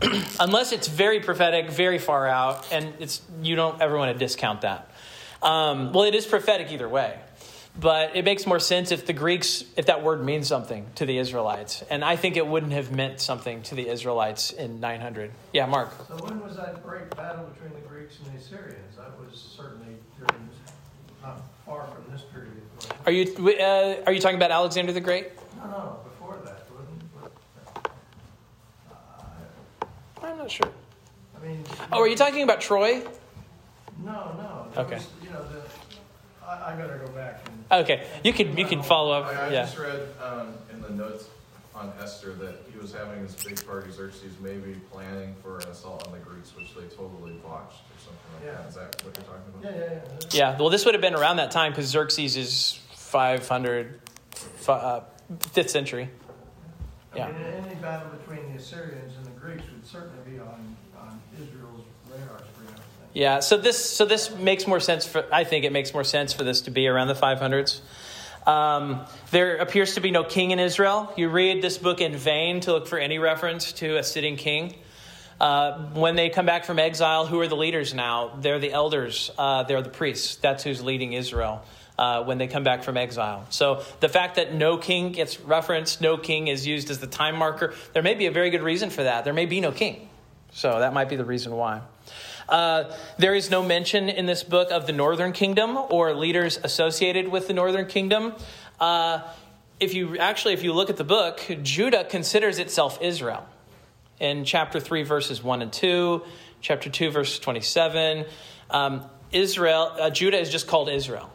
[0.40, 4.60] Unless it's very prophetic, very far out, and it's you don't ever want to discount
[4.60, 4.90] that.
[5.42, 7.18] Um, well, it is prophetic either way,
[7.78, 11.16] but it makes more sense if the Greeks, if that word means something to the
[11.18, 15.30] Israelites, and I think it wouldn't have meant something to the Israelites in 900.
[15.52, 15.92] Yeah, Mark.
[16.08, 18.96] So when was that great battle between the Greeks and the Assyrians?
[18.96, 20.48] That was certainly during
[21.22, 22.52] not far from this period.
[23.04, 23.24] Are you
[23.60, 25.30] uh, are you talking about Alexander the Great?
[25.56, 27.02] No, no, before that, wasn't
[27.84, 27.90] it?
[30.22, 30.68] Uh, I'm not sure.
[31.40, 31.64] I mean.
[31.92, 33.02] Oh, are you talking about Troy?
[34.04, 34.66] No, no.
[34.82, 34.96] Okay.
[34.96, 35.62] was, You know, the,
[36.46, 37.80] I, I gotta go back and.
[37.82, 39.26] Okay, you can you can follow up.
[39.26, 39.62] I, I Yeah.
[39.62, 41.24] just read um, in the notes
[41.74, 46.06] on Esther that he was having this big party, Xerxes maybe planning for an assault
[46.06, 48.60] on the Greeks, which they totally botched or something like Yeah.
[48.62, 48.68] that.
[48.68, 49.74] Is that what you're talking about?
[49.74, 50.00] Yeah, yeah,
[50.34, 50.52] yeah.
[50.52, 54.00] Yeah, well, this would have been around that time because Xerxes is 500,
[54.34, 55.04] fi- uh,
[55.54, 56.10] 5th century.
[57.14, 57.26] Yeah.
[57.28, 61.20] I mean, any battle between the Assyrians and the Greeks would certainly be on, on
[61.40, 62.68] Israel's radar screen.
[63.12, 66.32] Yeah, so this so this makes more sense for I think it makes more sense
[66.32, 67.80] for this to be around the 500s.
[68.44, 71.12] Um, there appears to be no king in Israel.
[71.16, 74.74] You read this book in vain to look for any reference to a sitting king.
[75.40, 78.36] Uh, when they come back from exile, who are the leaders now?
[78.40, 80.36] They're the elders, uh, they're the priests.
[80.36, 81.62] That's who's leading Israel
[81.98, 83.46] uh, when they come back from exile.
[83.50, 87.36] So the fact that no king gets referenced, no king is used as the time
[87.36, 89.24] marker, there may be a very good reason for that.
[89.24, 90.08] There may be no king.
[90.52, 91.82] So that might be the reason why.
[92.48, 97.28] Uh, there is no mention in this book of the northern kingdom or leaders associated
[97.28, 98.34] with the northern kingdom.
[98.78, 99.20] Uh,
[99.80, 103.46] if you actually, if you look at the book, Judah considers itself Israel.
[104.18, 106.22] In chapter 3, verses 1 and 2,
[106.62, 108.24] chapter 2, verse 27,
[108.70, 111.30] um, Israel, uh, Judah is just called Israel.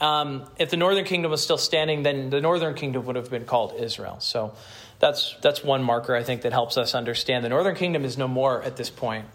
[0.00, 3.44] Um, if the northern kingdom was still standing, then the northern kingdom would have been
[3.44, 4.20] called Israel.
[4.20, 4.54] So
[5.00, 7.44] that's, that's one marker I think that helps us understand.
[7.44, 9.26] The northern kingdom is no more at this point.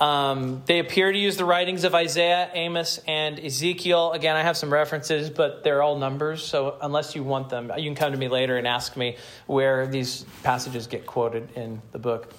[0.00, 4.12] Um, they appear to use the writings of Isaiah, Amos, and Ezekiel.
[4.12, 6.42] Again, I have some references, but they're all numbers.
[6.42, 9.86] So unless you want them, you can come to me later and ask me where
[9.86, 12.32] these passages get quoted in the book.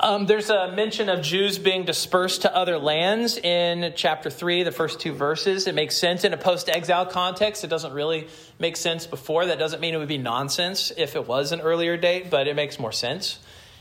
[0.00, 4.70] Um, there's a mention of Jews being dispersed to other lands in chapter 3, the
[4.70, 5.66] first two verses.
[5.66, 7.64] It makes sense in a post exile context.
[7.64, 8.28] It doesn't really
[8.60, 9.46] make sense before.
[9.46, 12.54] That doesn't mean it would be nonsense if it was an earlier date, but it
[12.54, 13.40] makes more sense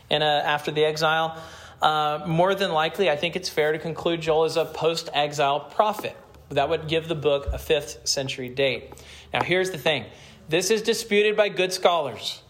[0.09, 1.39] in a, after the exile.
[1.83, 5.59] Uh, more than likely, I think it's fair to conclude Joel is a post exile
[5.59, 6.17] prophet.
[6.49, 8.91] That would give the book a 5th century date.
[9.33, 10.05] Now, here's the thing
[10.49, 12.41] this is disputed by good scholars.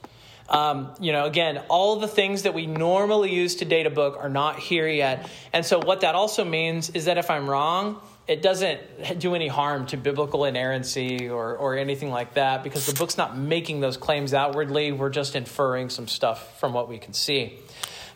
[0.49, 4.17] Um, you know, again, all the things that we normally use to date a book
[4.21, 5.29] are not here yet.
[5.51, 9.47] And so, what that also means is that if I'm wrong, it doesn't do any
[9.47, 13.97] harm to biblical inerrancy or, or anything like that because the book's not making those
[13.97, 14.91] claims outwardly.
[14.91, 17.57] We're just inferring some stuff from what we can see.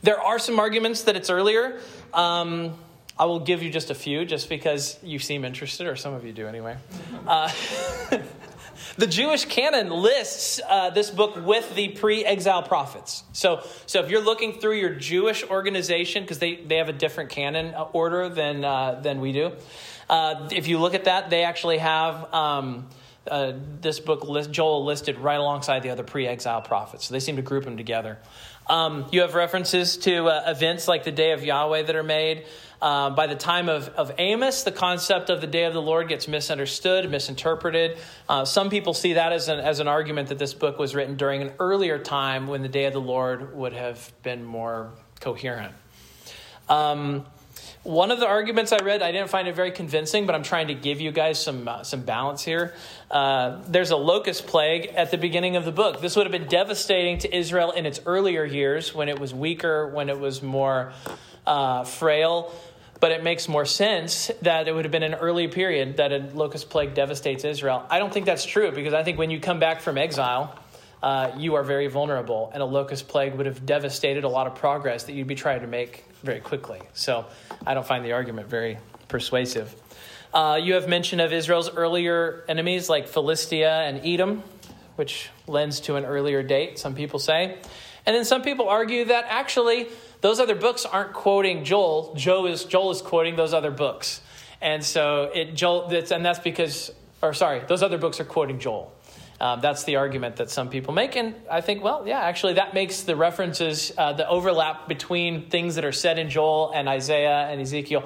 [0.02, 1.80] There are some arguments that it's earlier.
[2.14, 2.74] Um,
[3.18, 6.26] I will give you just a few just because you seem interested, or some of
[6.26, 6.76] you do anyway.
[7.28, 7.52] Uh,
[8.98, 13.24] the Jewish canon lists uh, this book with the pre-exile prophets.
[13.34, 17.30] So, so if you're looking through your Jewish organization, because they, they have a different
[17.30, 19.52] canon order than uh, than we do,
[20.10, 22.88] uh, if you look at that, they actually have um,
[23.30, 27.06] uh, this book list, Joel listed right alongside the other pre-exile prophets.
[27.06, 28.18] So they seem to group them together.
[28.68, 32.46] Um, you have references to uh, events like the Day of Yahweh that are made.
[32.82, 36.10] Uh, by the time of, of Amos, the concept of the day of the Lord
[36.10, 38.00] gets misunderstood, misinterpreted.
[38.28, 41.16] Uh, some people see that as an, as an argument that this book was written
[41.16, 44.90] during an earlier time when the day of the Lord would have been more
[45.20, 45.76] coherent.
[46.70, 47.26] Um,
[47.84, 50.68] one of the arguments I read, I didn't find it very convincing, but I'm trying
[50.68, 52.74] to give you guys some uh, some balance here.
[53.10, 56.00] Uh, there's a locust plague at the beginning of the book.
[56.00, 59.88] This would have been devastating to Israel in its earlier years, when it was weaker,
[59.88, 60.94] when it was more
[61.48, 62.54] uh, frail.
[63.02, 66.20] But it makes more sense that it would have been an early period that a
[66.34, 67.86] locust plague devastates Israel.
[67.90, 70.58] I don't think that's true because I think when you come back from exile,
[71.04, 74.56] uh, you are very vulnerable, and a locust plague would have devastated a lot of
[74.56, 76.80] progress that you'd be trying to make very quickly.
[76.94, 77.26] So
[77.66, 79.76] I don't find the argument very persuasive.
[80.34, 84.44] Uh, you have mention of Israel's earlier enemies like Philistia and Edom,
[84.96, 87.58] which lends to an earlier date, some people say.
[88.06, 89.88] And then some people argue that actually
[90.22, 92.14] those other books aren't quoting Joel.
[92.16, 94.22] Joel is, Joel is quoting those other books.
[94.62, 98.60] And so it Joel that's, and that's because or sorry, those other books are quoting
[98.60, 98.92] Joel.
[99.40, 101.16] Um, that's the argument that some people make.
[101.16, 105.76] And I think, well, yeah, actually, that makes the references, uh, the overlap between things
[105.76, 108.04] that are said in Joel and Isaiah and Ezekiel,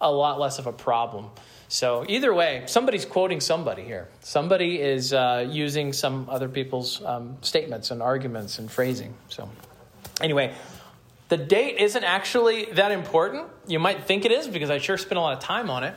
[0.00, 1.26] a lot less of a problem.
[1.68, 4.08] So, either way, somebody's quoting somebody here.
[4.20, 9.14] Somebody is uh, using some other people's um, statements and arguments and phrasing.
[9.28, 9.48] So,
[10.20, 10.52] anyway,
[11.32, 13.46] the date isn't actually that important.
[13.68, 15.94] You might think it is because I sure spent a lot of time on it.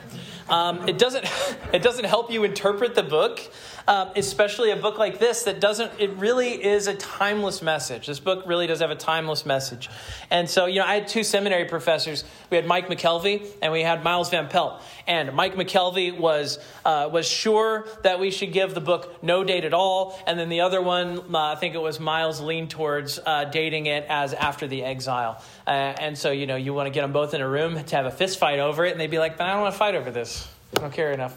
[0.48, 1.26] Um, it doesn't.
[1.72, 3.40] It doesn't help you interpret the book,
[3.88, 5.90] um, especially a book like this that doesn't.
[5.98, 8.06] It really is a timeless message.
[8.06, 9.90] This book really does have a timeless message.
[10.30, 12.24] And so, you know, I had two seminary professors.
[12.50, 14.80] We had Mike McKelvey and we had Miles Van Pelt.
[15.08, 19.64] And Mike McKelvey was uh, was sure that we should give the book no date
[19.64, 23.18] at all, and then the other one, uh, I think it was Miles, leaned towards
[23.18, 25.42] uh, dating it as after the exile.
[25.66, 27.96] Uh, and so, you know, you want to get them both in a room to
[27.96, 29.78] have a fist fight over it, and they'd be like, "But I don't want to
[29.78, 30.48] fight over this.
[30.76, 31.36] I don't care enough."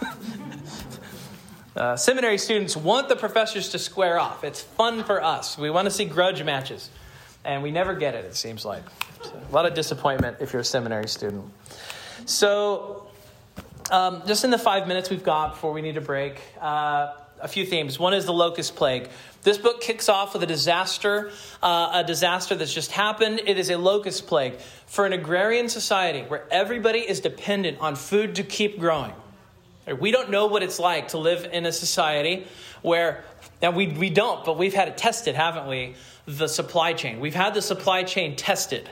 [1.76, 4.44] Uh, seminary students want the professors to square off.
[4.44, 5.58] It's fun for us.
[5.58, 6.88] We want to see grudge matches,
[7.44, 8.24] and we never get it.
[8.24, 8.82] It seems like
[9.22, 11.44] so, a lot of disappointment if you're a seminary student.
[12.24, 13.08] So,
[13.90, 17.48] um, just in the five minutes we've got before we need a break, uh, a
[17.48, 17.98] few themes.
[17.98, 19.08] One is the locust plague.
[19.42, 21.30] This book kicks off with a disaster,
[21.62, 23.40] uh, a disaster that's just happened.
[23.46, 28.34] It is a locust plague for an agrarian society where everybody is dependent on food
[28.36, 29.12] to keep growing.
[30.00, 32.46] We don't know what it's like to live in a society
[32.82, 33.22] where,
[33.62, 35.94] now we, we don't, but we've had it tested, haven't we?
[36.26, 37.20] The supply chain.
[37.20, 38.90] We've had the supply chain tested.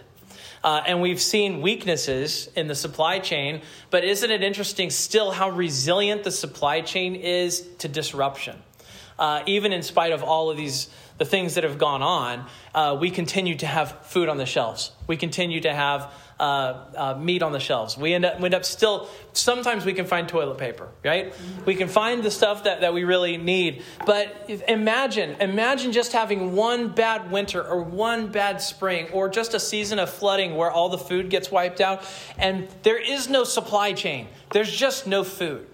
[0.64, 5.50] Uh, and we've seen weaknesses in the supply chain, but isn't it interesting still how
[5.50, 8.56] resilient the supply chain is to disruption?
[9.18, 12.96] Uh, even in spite of all of these the things that have gone on, uh,
[12.98, 14.90] we continue to have food on the shelves.
[15.06, 17.96] We continue to have uh, uh, meat on the shelves.
[17.96, 21.32] We end up, we end up still, sometimes we can find toilet paper, right?
[21.64, 23.82] We can find the stuff that, that we really need.
[24.04, 29.60] But imagine, imagine just having one bad winter or one bad spring or just a
[29.60, 32.04] season of flooding where all the food gets wiped out
[32.36, 34.26] and there is no supply chain.
[34.50, 35.66] There's just no food.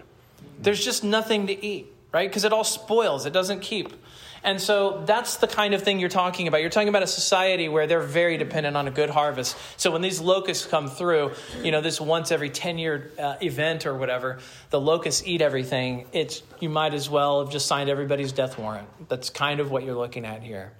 [0.60, 2.28] There's just nothing to eat, right?
[2.28, 3.94] Because it all spoils, it doesn't keep.
[4.42, 6.60] And so that's the kind of thing you're talking about.
[6.60, 9.56] You're talking about a society where they're very dependent on a good harvest.
[9.76, 13.86] So when these locusts come through, you know, this once every 10 year uh, event
[13.86, 14.38] or whatever,
[14.70, 16.06] the locusts eat everything.
[16.12, 18.88] It's, you might as well have just signed everybody's death warrant.
[19.08, 20.72] That's kind of what you're looking at here.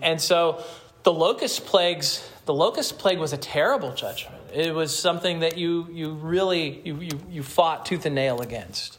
[0.00, 0.64] And so
[1.02, 4.42] the locust plagues, the locust plague was a terrible judgment.
[4.54, 8.98] It was something that you, you really, you, you, you fought tooth and nail against.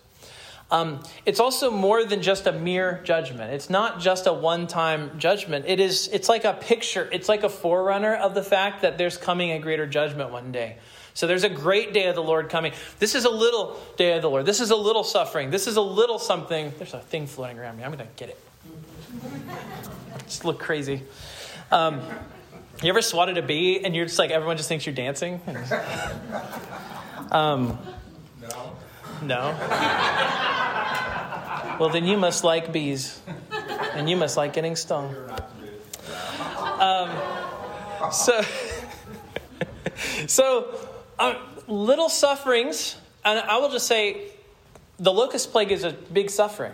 [0.74, 3.54] Um, it's also more than just a mere judgment.
[3.54, 5.66] It's not just a one-time judgment.
[5.68, 6.08] It is.
[6.12, 7.08] It's like a picture.
[7.12, 10.78] It's like a forerunner of the fact that there's coming a greater judgment one day.
[11.14, 12.74] So there's a great day of the Lord coming.
[12.98, 14.48] This is a little day of the Lord.
[14.48, 15.52] This is a little suffering.
[15.52, 16.74] This is a little something.
[16.80, 17.84] There's a thing floating around me.
[17.84, 18.40] I'm to get it.
[20.26, 21.04] Just look crazy.
[21.72, 22.02] Um,
[22.82, 25.40] you ever swatted a bee and you're just like everyone just thinks you're dancing?
[27.32, 27.80] Um,
[29.24, 29.56] no.
[31.80, 33.20] Well, then you must like bees,
[33.94, 35.16] and you must like getting stung.
[36.80, 37.10] Um,
[38.12, 38.42] so,
[40.28, 40.80] so
[41.18, 41.36] um,
[41.68, 44.28] little sufferings, and I will just say,
[45.00, 46.74] the locust plague is a big suffering.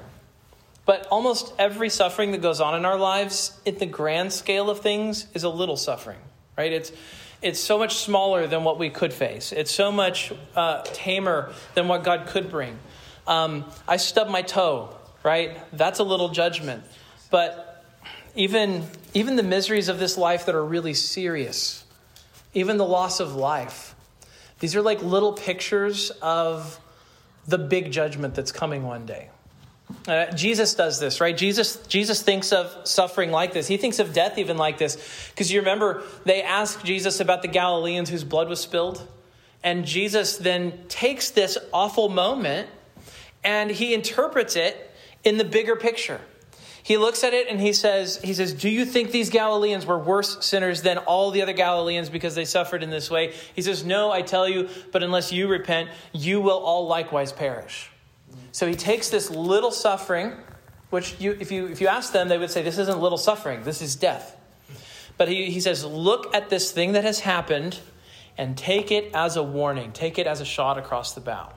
[0.85, 4.79] But almost every suffering that goes on in our lives, in the grand scale of
[4.79, 6.19] things, is a little suffering,
[6.57, 6.73] right?
[6.73, 6.91] It's
[7.41, 9.51] it's so much smaller than what we could face.
[9.51, 12.77] It's so much uh, tamer than what God could bring.
[13.27, 15.57] Um, I stubbed my toe, right?
[15.75, 16.83] That's a little judgment.
[17.31, 17.85] But
[18.35, 21.85] even, even the miseries of this life that are really serious,
[22.53, 23.95] even the loss of life,
[24.59, 26.79] these are like little pictures of
[27.47, 29.29] the big judgment that's coming one day.
[30.07, 31.35] Uh, Jesus does this, right?
[31.35, 33.67] Jesus, Jesus thinks of suffering like this.
[33.67, 35.29] He thinks of death even like this.
[35.29, 39.07] Because you remember, they asked Jesus about the Galileans whose blood was spilled.
[39.63, 42.69] And Jesus then takes this awful moment
[43.43, 44.91] and he interprets it
[45.23, 46.21] in the bigger picture.
[46.81, 49.99] He looks at it and he says, he says, Do you think these Galileans were
[49.99, 53.33] worse sinners than all the other Galileans because they suffered in this way?
[53.53, 57.91] He says, No, I tell you, but unless you repent, you will all likewise perish.
[58.51, 60.33] So he takes this little suffering,
[60.89, 63.63] which you, if, you, if you ask them, they would say, This isn't little suffering,
[63.63, 64.35] this is death.
[65.17, 67.79] But he, he says, Look at this thing that has happened
[68.37, 71.51] and take it as a warning, take it as a shot across the bow.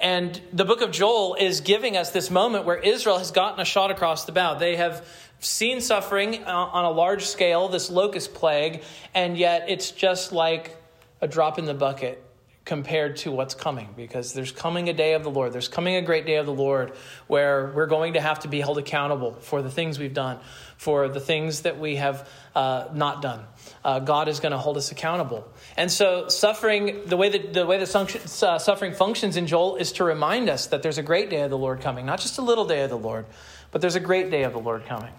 [0.00, 3.64] and the book of Joel is giving us this moment where Israel has gotten a
[3.64, 4.54] shot across the bow.
[4.54, 5.06] They have
[5.40, 8.82] seen suffering uh, on a large scale, this locust plague,
[9.14, 10.76] and yet it's just like
[11.20, 12.23] a drop in the bucket
[12.64, 15.52] compared to what's coming because there's coming a day of the Lord.
[15.52, 16.94] There's coming a great day of the Lord
[17.26, 20.38] where we're going to have to be held accountable for the things we've done,
[20.78, 23.44] for the things that we have uh, not done.
[23.84, 25.46] Uh, God is going to hold us accountable.
[25.76, 29.92] And so, suffering, the way that the way that uh, suffering functions in Joel is
[29.92, 32.42] to remind us that there's a great day of the Lord coming, not just a
[32.42, 33.26] little day of the Lord,
[33.72, 35.12] but there's a great day of the Lord coming.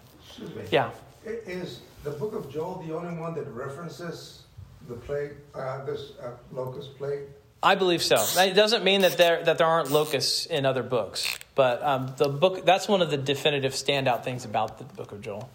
[0.71, 0.91] Yeah.
[1.23, 4.43] Is the book of Joel the only one that references
[4.87, 7.23] the plague, uh, this uh, locust plague?
[7.63, 8.23] I believe so.
[8.37, 12.29] It doesn't mean that there that there aren't locusts in other books, but um, the
[12.29, 15.49] book that's one of the definitive standout things about the book of Joel.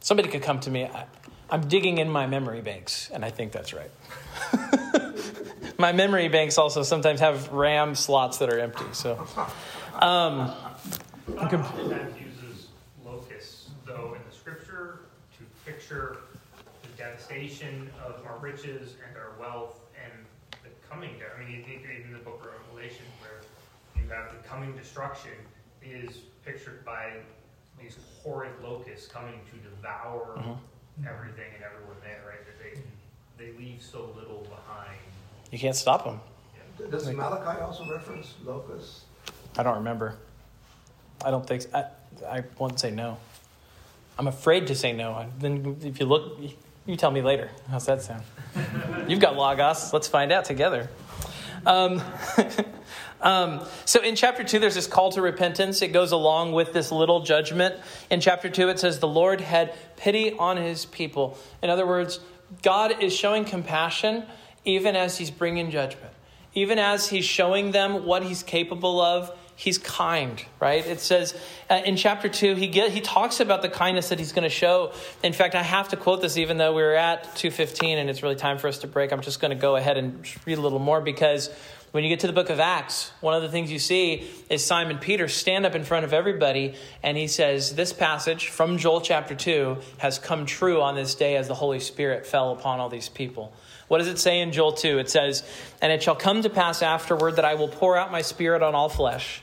[0.00, 0.84] Somebody could come to me.
[0.86, 1.04] I,
[1.50, 3.90] I'm digging in my memory banks, and I think that's right.
[5.78, 8.84] my memory banks also sometimes have RAM slots that are empty.
[8.92, 9.26] So,
[9.94, 10.52] um,
[11.36, 12.68] oftentimes uses
[13.04, 15.00] locusts, though, in the scripture
[15.38, 16.18] to picture
[16.82, 19.79] the devastation of our riches and our wealth
[20.92, 21.10] and the coming.
[21.20, 23.40] I mean, you think even the book of Revelation, where
[23.96, 25.32] you have the coming destruction,
[25.82, 27.12] is pictured by
[27.80, 31.06] these horrid locusts coming to devour mm-hmm.
[31.06, 32.44] everything and everyone there, right?
[32.44, 32.80] That they
[33.42, 34.98] they leave so little behind.
[35.50, 36.20] You can't stop them.
[36.78, 36.86] Yeah.
[36.90, 39.04] Does Malachi also reference locusts?
[39.56, 40.16] I don't remember.
[41.24, 41.62] I don't think.
[41.62, 41.70] So.
[41.74, 41.84] I
[42.26, 43.16] I won't say no.
[44.18, 45.26] I'm afraid to say no.
[45.38, 46.38] Then if you look,
[46.86, 47.50] you tell me later.
[47.70, 48.22] How's that sound?
[49.08, 49.92] You've got Logos.
[49.92, 50.88] Let's find out together.
[51.66, 52.02] Um,
[53.20, 55.82] um, so in chapter 2, there's this call to repentance.
[55.82, 57.76] It goes along with this little judgment.
[58.10, 61.38] In chapter 2, it says, The Lord had pity on his people.
[61.62, 62.20] In other words,
[62.62, 64.24] God is showing compassion
[64.64, 66.12] even as he's bringing judgment.
[66.54, 70.86] Even as he's showing them what he's capable of, he's kind, right?
[70.86, 71.38] It says
[71.68, 74.48] uh, in chapter 2, he, get, he talks about the kindness that he's going to
[74.48, 74.94] show.
[75.22, 78.22] In fact, I have to quote this even though we are at 215 and it's
[78.22, 79.12] really time for us to break.
[79.12, 81.50] I'm just going to go ahead and read a little more because
[81.90, 84.64] when you get to the book of Acts, one of the things you see is
[84.64, 89.02] Simon Peter stand up in front of everybody and he says, This passage from Joel
[89.02, 92.88] chapter 2 has come true on this day as the Holy Spirit fell upon all
[92.88, 93.52] these people.
[93.88, 95.00] What does it say in Joel 2?
[95.00, 95.42] It says,
[95.82, 98.74] And it shall come to pass afterward that I will pour out my spirit on
[98.74, 99.42] all flesh.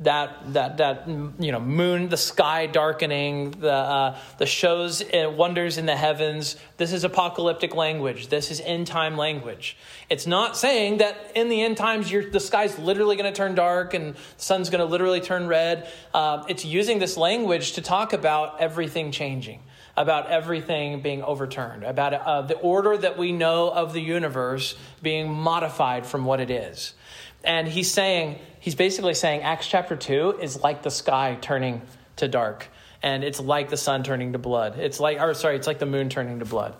[0.00, 5.76] that that that you know moon the sky darkening the uh, the shows and wonders
[5.76, 6.56] in the heavens.
[6.76, 8.28] This is apocalyptic language.
[8.28, 9.76] This is end time language.
[10.08, 13.94] It's not saying that in the end times the sky's literally going to turn dark
[13.94, 15.90] and the sun's going to literally turn red.
[16.14, 19.60] Uh, it's using this language to talk about everything changing
[19.96, 25.28] about everything being overturned about uh, the order that we know of the universe being
[25.28, 26.94] modified from what it is.
[27.42, 28.38] And he's saying
[28.68, 31.80] he's basically saying Acts chapter 2 is like the sky turning
[32.16, 32.68] to dark,
[33.02, 34.78] and it's like the sun turning to blood.
[34.78, 36.74] It's like, or sorry, it's like the moon turning to blood.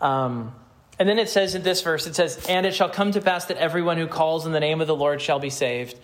[0.00, 0.54] Um,
[0.96, 3.46] and then it says in this verse, it says, And it shall come to pass
[3.46, 5.98] that everyone who calls in the name of the Lord shall be saved.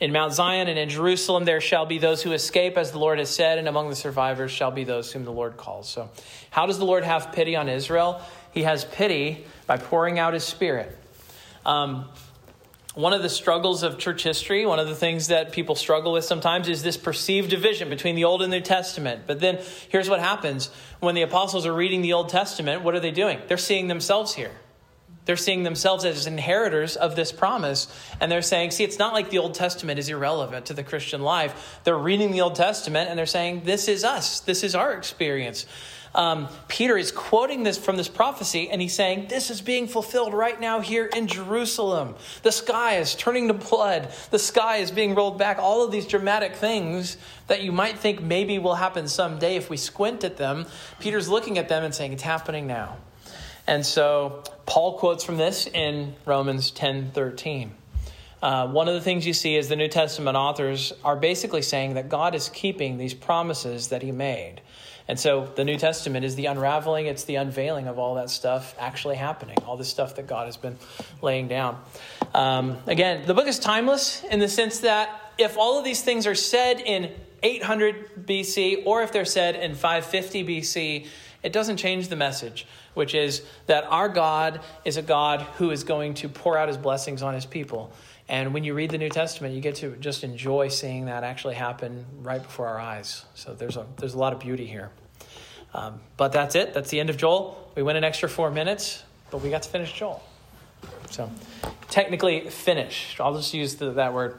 [0.00, 3.18] In Mount Zion and in Jerusalem there shall be those who escape, as the Lord
[3.20, 5.88] has said, and among the survivors shall be those whom the Lord calls.
[5.88, 6.10] So,
[6.50, 8.20] how does the Lord have pity on Israel?
[8.52, 10.94] He has pity by pouring out his spirit.
[11.64, 12.04] Um,
[12.98, 16.24] one of the struggles of church history, one of the things that people struggle with
[16.24, 19.22] sometimes is this perceived division between the Old and New Testament.
[19.24, 20.68] But then here's what happens
[20.98, 23.38] when the apostles are reading the Old Testament, what are they doing?
[23.46, 24.50] They're seeing themselves here.
[25.26, 27.86] They're seeing themselves as inheritors of this promise.
[28.20, 31.22] And they're saying, see, it's not like the Old Testament is irrelevant to the Christian
[31.22, 31.78] life.
[31.84, 34.40] They're reading the Old Testament and they're saying, this is us.
[34.40, 35.66] This is our experience
[36.14, 40.34] um, Peter is quoting this from this prophecy, and he's saying, This is being fulfilled
[40.34, 42.14] right now here in Jerusalem.
[42.42, 45.58] The sky is turning to blood, the sky is being rolled back.
[45.58, 49.76] All of these dramatic things that you might think maybe will happen someday if we
[49.76, 50.66] squint at them.
[50.98, 52.96] Peter's looking at them and saying, It's happening now.
[53.66, 57.74] And so Paul quotes from this in Romans 10 13.
[58.40, 61.94] Uh, one of the things you see is the New Testament authors are basically saying
[61.94, 64.60] that God is keeping these promises that he made.
[65.08, 68.74] And so the New Testament is the unraveling, it's the unveiling of all that stuff
[68.78, 70.76] actually happening, all the stuff that God has been
[71.22, 71.82] laying down.
[72.34, 76.26] Um, again, the book is timeless in the sense that if all of these things
[76.26, 77.10] are said in
[77.42, 81.06] 800 BC or if they're said in 550 BC,
[81.42, 85.84] it doesn't change the message, which is that our God is a God who is
[85.84, 87.92] going to pour out his blessings on his people.
[88.28, 91.54] And when you read the New Testament, you get to just enjoy seeing that actually
[91.54, 93.24] happen right before our eyes.
[93.34, 94.90] So there's a, there's a lot of beauty here.
[95.72, 96.74] Um, but that's it.
[96.74, 97.72] That's the end of Joel.
[97.74, 100.22] We went an extra four minutes, but we got to finish Joel.
[101.10, 101.30] So
[101.88, 103.20] technically finished.
[103.20, 104.38] I'll just use the, that word.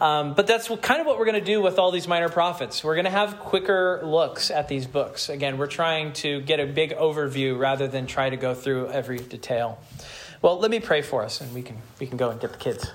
[0.00, 2.82] Um, but that's kind of what we're going to do with all these minor prophets.
[2.82, 5.28] We're going to have quicker looks at these books.
[5.28, 9.18] Again, we're trying to get a big overview rather than try to go through every
[9.18, 9.78] detail.
[10.42, 12.58] Well, let me pray for us, and we can we can go and get the
[12.58, 12.90] kids.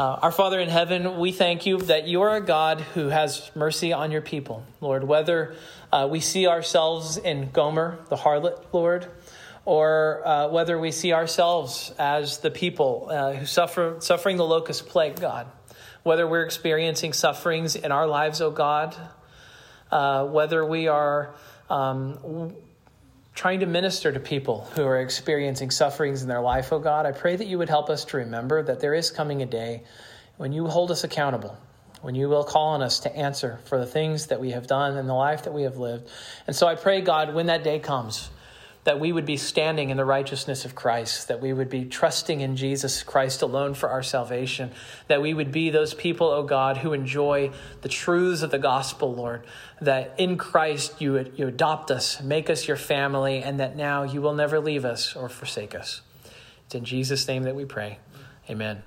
[0.00, 3.50] Uh, our Father in heaven, we thank you that you are a God who has
[3.54, 5.04] mercy on your people, Lord.
[5.04, 5.54] Whether
[5.92, 9.08] uh, we see ourselves in Gomer, the harlot, Lord,
[9.66, 14.86] or uh, whether we see ourselves as the people uh, who suffer suffering the locust
[14.86, 15.46] plague, God
[16.02, 18.96] whether we're experiencing sufferings in our lives, oh God,
[19.90, 21.34] uh, whether we are
[21.68, 22.56] um,
[23.34, 27.12] trying to minister to people who are experiencing sufferings in their life, oh God, I
[27.12, 29.84] pray that you would help us to remember that there is coming a day
[30.36, 31.56] when you hold us accountable,
[32.02, 34.96] when you will call on us to answer for the things that we have done
[34.96, 36.08] and the life that we have lived.
[36.46, 38.30] And so I pray, God, when that day comes,
[38.84, 42.40] that we would be standing in the righteousness of Christ, that we would be trusting
[42.40, 44.70] in Jesus Christ alone for our salvation,
[45.08, 47.50] that we would be those people, O oh God, who enjoy
[47.82, 49.46] the truths of the gospel, Lord,
[49.80, 54.22] that in Christ you, you adopt us, make us your family, and that now you
[54.22, 56.00] will never leave us or forsake us.
[56.66, 57.98] It's in Jesus' name that we pray.
[58.48, 58.82] Amen.